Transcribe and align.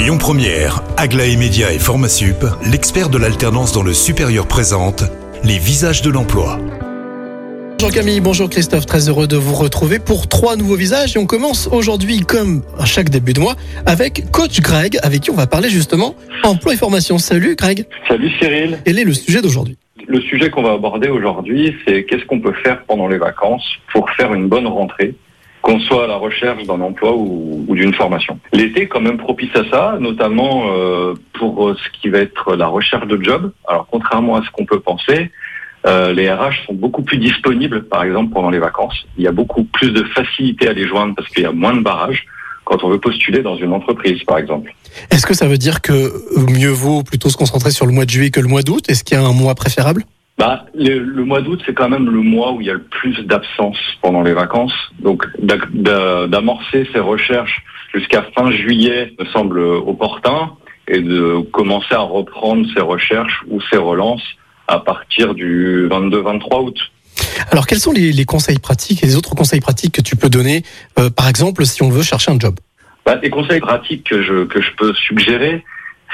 Lyon 0.00 0.16
Première, 0.16 0.82
Aglaé 0.96 1.36
Média 1.36 1.74
et 1.74 1.78
Formasup, 1.78 2.46
l'expert 2.64 3.10
de 3.10 3.18
l'alternance 3.18 3.74
dans 3.74 3.82
le 3.82 3.92
supérieur 3.92 4.48
présente 4.48 5.04
les 5.44 5.58
visages 5.58 6.00
de 6.00 6.08
l'emploi. 6.08 6.58
Bonjour 7.78 7.92
Camille, 7.92 8.20
bonjour 8.20 8.48
Christophe, 8.48 8.86
très 8.86 9.10
heureux 9.10 9.26
de 9.26 9.36
vous 9.36 9.54
retrouver 9.54 9.98
pour 9.98 10.26
trois 10.26 10.56
nouveaux 10.56 10.76
visages 10.76 11.16
et 11.16 11.18
on 11.18 11.26
commence 11.26 11.68
aujourd'hui 11.70 12.20
comme 12.20 12.62
à 12.78 12.86
chaque 12.86 13.10
début 13.10 13.34
de 13.34 13.40
mois 13.40 13.56
avec 13.84 14.30
coach 14.30 14.62
Greg 14.62 14.98
avec 15.02 15.20
qui 15.20 15.30
on 15.30 15.36
va 15.36 15.46
parler 15.46 15.68
justement 15.68 16.14
emploi 16.44 16.72
et 16.72 16.76
formation. 16.78 17.18
Salut 17.18 17.54
Greg. 17.54 17.84
Salut 18.08 18.30
Cyril. 18.40 18.78
Quel 18.86 18.98
est 18.98 19.04
le 19.04 19.12
sujet 19.12 19.42
d'aujourd'hui? 19.42 19.76
Le 20.08 20.22
sujet 20.22 20.48
qu'on 20.48 20.62
va 20.62 20.72
aborder 20.72 21.10
aujourd'hui, 21.10 21.76
c'est 21.86 22.04
qu'est-ce 22.04 22.24
qu'on 22.24 22.40
peut 22.40 22.54
faire 22.64 22.84
pendant 22.86 23.06
les 23.06 23.18
vacances 23.18 23.68
pour 23.92 24.08
faire 24.12 24.32
une 24.32 24.48
bonne 24.48 24.66
rentrée 24.66 25.14
qu'on 25.62 25.78
soit 25.80 26.04
à 26.04 26.06
la 26.06 26.16
recherche 26.16 26.64
d'un 26.64 26.80
emploi 26.80 27.14
ou, 27.14 27.66
d'une 27.68 27.94
formation. 27.94 28.38
L'été 28.52 28.82
est 28.82 28.88
quand 28.88 29.00
même 29.00 29.18
propice 29.18 29.54
à 29.54 29.68
ça, 29.70 29.96
notamment 30.00 30.64
euh, 30.68 31.14
pour 31.34 31.74
ce 31.76 32.00
qui 32.00 32.08
va 32.08 32.18
être 32.18 32.56
la 32.56 32.66
recherche 32.66 33.06
de 33.06 33.22
job. 33.22 33.52
Alors 33.68 33.86
contrairement 33.90 34.36
à 34.36 34.42
ce 34.42 34.50
qu'on 34.50 34.64
peut 34.64 34.80
penser, 34.80 35.30
euh, 35.86 36.12
les 36.12 36.30
RH 36.30 36.66
sont 36.66 36.74
beaucoup 36.74 37.02
plus 37.02 37.18
disponibles, 37.18 37.84
par 37.84 38.04
exemple, 38.04 38.32
pendant 38.32 38.50
les 38.50 38.58
vacances. 38.58 39.06
Il 39.16 39.24
y 39.24 39.28
a 39.28 39.32
beaucoup 39.32 39.64
plus 39.64 39.90
de 39.90 40.02
facilité 40.04 40.68
à 40.68 40.72
les 40.72 40.86
joindre 40.86 41.14
parce 41.14 41.28
qu'il 41.28 41.42
y 41.42 41.46
a 41.46 41.52
moins 41.52 41.74
de 41.74 41.80
barrages 41.80 42.26
quand 42.64 42.84
on 42.84 42.90
veut 42.90 43.00
postuler 43.00 43.42
dans 43.42 43.56
une 43.56 43.72
entreprise, 43.72 44.22
par 44.24 44.38
exemple. 44.38 44.72
Est-ce 45.10 45.26
que 45.26 45.34
ça 45.34 45.48
veut 45.48 45.58
dire 45.58 45.80
que 45.80 46.12
mieux 46.52 46.70
vaut 46.70 47.02
plutôt 47.02 47.30
se 47.30 47.36
concentrer 47.36 47.70
sur 47.70 47.86
le 47.86 47.92
mois 47.92 48.04
de 48.04 48.10
juillet 48.10 48.30
que 48.30 48.40
le 48.40 48.48
mois 48.48 48.62
d'août? 48.62 48.84
Est-ce 48.88 49.04
qu'il 49.04 49.16
y 49.16 49.20
a 49.20 49.24
un 49.24 49.32
mois 49.32 49.54
préférable? 49.54 50.04
Bah, 50.40 50.64
le, 50.74 50.98
le 50.98 51.24
mois 51.24 51.42
d'août, 51.42 51.60
c'est 51.66 51.74
quand 51.74 51.88
même 51.90 52.08
le 52.10 52.22
mois 52.22 52.52
où 52.52 52.60
il 52.62 52.66
y 52.66 52.70
a 52.70 52.74
le 52.74 52.82
plus 52.82 53.14
d'absence 53.26 53.76
pendant 54.00 54.22
les 54.22 54.32
vacances. 54.32 54.72
Donc, 55.00 55.26
d'a- 55.38 55.58
d'a- 55.72 56.26
d'amorcer 56.26 56.88
ces 56.92 56.98
recherches 56.98 57.62
jusqu'à 57.94 58.22
fin 58.34 58.50
juillet 58.50 59.12
me 59.18 59.26
semble 59.26 59.60
opportun 59.60 60.52
et 60.88 61.00
de 61.00 61.40
commencer 61.52 61.94
à 61.94 62.00
reprendre 62.00 62.66
ces 62.74 62.80
recherches 62.80 63.38
ou 63.48 63.60
ces 63.70 63.76
relances 63.76 64.22
à 64.66 64.78
partir 64.80 65.34
du 65.34 65.86
22-23 65.88 66.64
août. 66.64 66.78
Alors 67.50 67.66
quels 67.66 67.78
sont 67.80 67.92
les, 67.92 68.12
les 68.12 68.24
conseils 68.24 68.58
pratiques 68.58 69.02
et 69.02 69.06
les 69.06 69.16
autres 69.16 69.34
conseils 69.34 69.60
pratiques 69.60 69.94
que 69.94 70.00
tu 70.02 70.16
peux 70.16 70.30
donner 70.30 70.62
euh, 70.98 71.10
par 71.10 71.28
exemple 71.28 71.66
si 71.66 71.82
on 71.82 71.90
veut 71.90 72.02
chercher 72.02 72.30
un 72.32 72.38
job? 72.38 72.54
Bah, 73.04 73.16
les 73.22 73.30
conseils 73.30 73.60
pratiques 73.60 74.04
que 74.08 74.22
je, 74.22 74.44
que 74.44 74.60
je 74.62 74.70
peux 74.78 74.92
suggérer, 74.94 75.64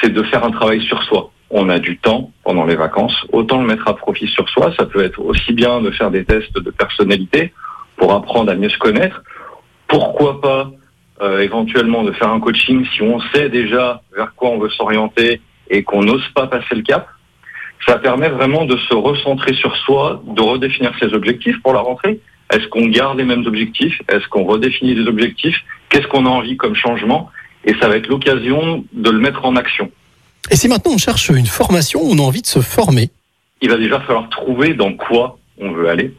c'est 0.00 0.12
de 0.12 0.22
faire 0.24 0.44
un 0.44 0.50
travail 0.50 0.82
sur 0.86 1.02
soi. 1.04 1.30
On 1.50 1.68
a 1.68 1.78
du 1.78 1.98
temps 1.98 2.30
pendant 2.44 2.64
les 2.64 2.76
vacances, 2.76 3.16
autant 3.32 3.60
le 3.60 3.66
mettre 3.66 3.88
à 3.88 3.96
profit 3.96 4.28
sur 4.28 4.48
soi. 4.48 4.72
Ça 4.78 4.86
peut 4.86 5.04
être 5.04 5.20
aussi 5.20 5.52
bien 5.52 5.80
de 5.80 5.90
faire 5.90 6.10
des 6.10 6.24
tests 6.24 6.54
de 6.54 6.70
personnalité 6.70 7.52
pour 7.96 8.12
apprendre 8.12 8.52
à 8.52 8.54
mieux 8.54 8.68
se 8.68 8.78
connaître. 8.78 9.22
Pourquoi 9.88 10.40
pas 10.40 10.70
euh, 11.22 11.40
éventuellement 11.40 12.02
de 12.02 12.12
faire 12.12 12.30
un 12.30 12.40
coaching 12.40 12.86
si 12.94 13.02
on 13.02 13.20
sait 13.34 13.50
déjà 13.50 14.00
vers 14.16 14.34
quoi 14.34 14.50
on 14.50 14.58
veut 14.58 14.70
s'orienter 14.70 15.42
et 15.68 15.82
qu'on 15.82 16.02
n'ose 16.02 16.26
pas 16.34 16.46
passer 16.46 16.74
le 16.74 16.82
cap. 16.82 17.08
Ça 17.86 17.98
permet 17.98 18.28
vraiment 18.28 18.64
de 18.64 18.76
se 18.76 18.94
recentrer 18.94 19.52
sur 19.54 19.76
soi, 19.76 20.22
de 20.26 20.40
redéfinir 20.40 20.92
ses 20.98 21.12
objectifs 21.12 21.60
pour 21.62 21.74
la 21.74 21.80
rentrée. 21.80 22.20
Est-ce 22.52 22.66
qu'on 22.68 22.86
garde 22.86 23.18
les 23.18 23.24
mêmes 23.24 23.46
objectifs? 23.46 24.00
Est-ce 24.08 24.26
qu'on 24.28 24.44
redéfinit 24.44 24.94
des 24.94 25.06
objectifs? 25.06 25.58
Qu'est-ce 25.88 26.06
qu'on 26.06 26.24
a 26.24 26.28
envie 26.30 26.56
comme 26.56 26.74
changement? 26.74 27.30
Et 27.64 27.74
ça 27.80 27.88
va 27.88 27.96
être 27.96 28.08
l'occasion 28.08 28.84
de 28.92 29.10
le 29.10 29.18
mettre 29.18 29.44
en 29.44 29.56
action. 29.56 29.90
Et 30.50 30.56
si 30.56 30.68
maintenant 30.68 30.92
on 30.94 30.98
cherche 30.98 31.28
une 31.28 31.46
formation, 31.46 32.00
on 32.02 32.18
a 32.18 32.22
envie 32.22 32.42
de 32.42 32.46
se 32.46 32.60
former, 32.60 33.10
Il 33.60 33.70
va 33.70 33.76
déjà 33.76 34.00
falloir 34.00 34.28
trouver 34.30 34.74
dans 34.74 34.94
quoi 34.94 35.38
on 35.58 35.72
veut 35.72 35.88
aller. 35.88 36.14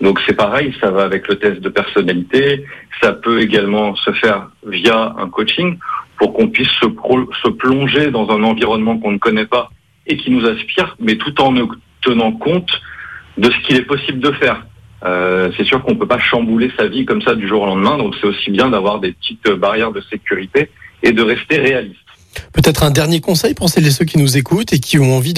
Donc 0.00 0.20
c'est 0.26 0.34
pareil, 0.34 0.74
ça 0.80 0.90
va 0.90 1.04
avec 1.04 1.26
le 1.28 1.38
test 1.38 1.60
de 1.60 1.68
personnalité. 1.68 2.64
Ça 3.00 3.12
peut 3.12 3.40
également 3.40 3.94
se 3.96 4.12
faire 4.12 4.48
via 4.66 5.14
un 5.18 5.28
coaching 5.28 5.78
pour 6.18 6.32
qu'on 6.32 6.48
puisse 6.48 6.70
se, 6.80 6.86
se 6.86 7.48
plonger 7.50 8.10
dans 8.10 8.30
un 8.30 8.42
environnement 8.42 8.98
qu'on 8.98 9.12
ne 9.12 9.18
connaît 9.18 9.46
pas 9.46 9.70
et 10.06 10.16
qui 10.16 10.30
nous 10.30 10.46
aspire, 10.46 10.96
mais 11.00 11.16
tout 11.16 11.40
en 11.40 11.52
ne 11.52 11.64
tenant 12.00 12.32
compte 12.32 12.70
de 13.36 13.50
ce 13.50 13.58
qu'il 13.66 13.76
est 13.76 13.82
possible 13.82 14.20
de 14.20 14.32
faire. 14.32 14.64
Euh, 15.04 15.50
c'est 15.56 15.64
sûr 15.64 15.82
qu'on 15.82 15.96
peut 15.96 16.06
pas 16.06 16.18
chambouler 16.18 16.70
sa 16.76 16.86
vie 16.86 17.04
comme 17.04 17.22
ça 17.22 17.34
du 17.34 17.46
jour 17.46 17.62
au 17.62 17.66
lendemain, 17.66 17.98
donc 17.98 18.14
c'est 18.20 18.26
aussi 18.26 18.50
bien 18.50 18.70
d'avoir 18.70 18.98
des 18.98 19.12
petites 19.12 19.48
barrières 19.50 19.92
de 19.92 20.00
sécurité 20.00 20.70
et 21.02 21.12
de 21.12 21.22
rester 21.22 21.58
réaliste. 21.58 21.98
Peut-être 22.56 22.82
un 22.82 22.90
dernier 22.90 23.20
conseil 23.20 23.54
pour 23.54 23.68
celles 23.68 23.86
et 23.86 23.90
ceux 23.90 24.06
qui 24.06 24.18
nous 24.18 24.36
écoutent 24.38 24.72
et 24.72 24.80
qui 24.80 24.98
ont 24.98 25.14
envie 25.14 25.34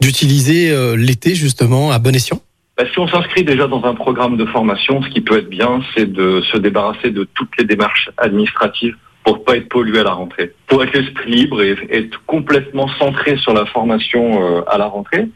d'utiliser 0.00 0.70
euh, 0.70 0.96
l'été 0.96 1.34
justement 1.34 1.90
à 1.90 1.98
bon 1.98 2.14
escient? 2.14 2.40
Bah, 2.78 2.84
si 2.90 2.98
on 2.98 3.08
s'inscrit 3.08 3.44
déjà 3.44 3.66
dans 3.66 3.84
un 3.84 3.94
programme 3.94 4.36
de 4.36 4.46
formation, 4.46 5.02
ce 5.02 5.08
qui 5.08 5.20
peut 5.20 5.38
être 5.38 5.50
bien, 5.50 5.80
c'est 5.94 6.10
de 6.10 6.40
se 6.52 6.56
débarrasser 6.56 7.10
de 7.10 7.28
toutes 7.34 7.50
les 7.58 7.64
démarches 7.64 8.08
administratives 8.16 8.96
pour 9.24 9.44
pas 9.44 9.56
être 9.56 9.68
pollué 9.68 9.98
à 9.98 10.04
la 10.04 10.12
rentrée. 10.12 10.54
Pour 10.68 10.82
être 10.82 10.96
l'esprit 10.96 11.30
libre 11.30 11.60
et 11.60 11.76
être 11.90 12.22
complètement 12.26 12.88
centré 12.98 13.36
sur 13.36 13.52
la 13.52 13.66
formation 13.66 14.42
euh, 14.42 14.62
à 14.68 14.78
la 14.78 14.86
rentrée. 14.86 15.28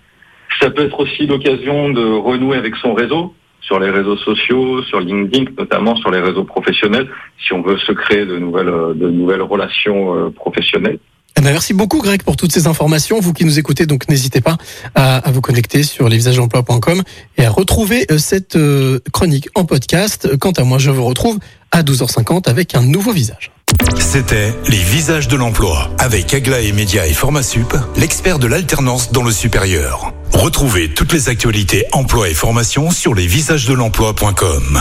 Ça 0.60 0.70
peut 0.70 0.86
être 0.86 1.00
aussi 1.00 1.26
l'occasion 1.26 1.90
de 1.90 2.04
renouer 2.04 2.56
avec 2.56 2.76
son 2.76 2.94
réseau, 2.94 3.34
sur 3.60 3.80
les 3.80 3.90
réseaux 3.90 4.16
sociaux, 4.16 4.82
sur 4.84 5.00
LinkedIn, 5.00 5.50
notamment 5.58 5.96
sur 5.96 6.10
les 6.10 6.20
réseaux 6.20 6.44
professionnels, 6.44 7.08
si 7.44 7.52
on 7.52 7.62
veut 7.62 7.78
se 7.78 7.92
créer 7.92 8.24
de 8.24 8.38
nouvelles, 8.38 8.68
euh, 8.68 8.94
de 8.94 9.10
nouvelles 9.10 9.42
relations 9.42 10.30
professionnelles. 10.32 10.98
Eh 11.36 11.40
ben, 11.40 11.52
merci 11.52 11.74
beaucoup 11.74 12.00
Greg 12.00 12.22
pour 12.22 12.36
toutes 12.36 12.52
ces 12.52 12.66
informations. 12.66 13.20
Vous 13.20 13.32
qui 13.32 13.44
nous 13.44 13.58
écoutez, 13.58 13.86
donc 13.86 14.08
n'hésitez 14.08 14.40
pas 14.40 14.56
à, 14.94 15.16
à 15.18 15.30
vous 15.30 15.40
connecter 15.40 15.82
sur 15.82 16.08
lesvisagesemploi.com 16.08 17.02
et 17.36 17.44
à 17.44 17.50
retrouver 17.50 18.06
euh, 18.10 18.18
cette 18.18 18.56
euh, 18.56 19.00
chronique 19.12 19.48
en 19.54 19.64
podcast. 19.64 20.36
Quant 20.38 20.52
à 20.52 20.64
moi, 20.64 20.78
je 20.78 20.90
vous 20.90 21.04
retrouve 21.04 21.38
à 21.72 21.82
12h50 21.82 22.48
avec 22.48 22.74
un 22.74 22.82
nouveau 22.82 23.12
visage. 23.12 23.50
C'était 23.98 24.54
les 24.68 24.78
visages 24.78 25.26
de 25.26 25.36
l'emploi 25.36 25.90
avec 25.98 26.32
Aglaé 26.32 26.72
Média 26.72 27.06
et 27.06 27.12
Formasup, 27.12 27.74
l'expert 27.96 28.38
de 28.38 28.46
l'alternance 28.46 29.10
dans 29.10 29.22
le 29.22 29.32
supérieur. 29.32 30.12
Retrouvez 30.32 30.94
toutes 30.94 31.12
les 31.12 31.28
actualités 31.28 31.84
emploi 31.92 32.28
et 32.28 32.34
formation 32.34 32.90
sur 32.90 33.14
lesvisagesdelemploi.com. 33.14 34.80